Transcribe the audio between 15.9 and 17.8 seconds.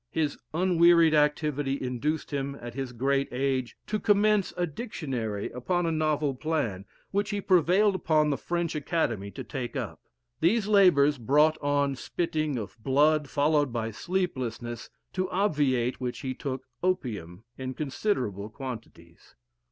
which he took opium in